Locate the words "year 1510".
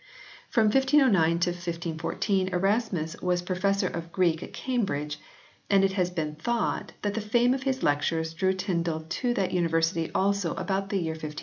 10.97-11.39